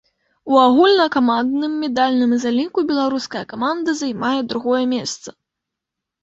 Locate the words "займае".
4.01-4.41